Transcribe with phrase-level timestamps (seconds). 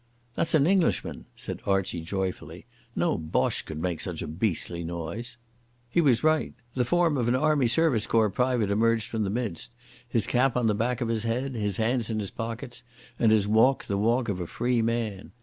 [0.33, 2.65] "That's an Englishman," said Archie joyfully.
[2.95, 5.37] "No Boche could make such a beastly noise."
[5.91, 6.55] He was right.
[6.73, 9.69] The form of an Army Service Corps private emerged from the mist,
[10.09, 12.81] his cap on the back of his head, his hands in his pockets,
[13.19, 15.33] and his walk the walk of a free man.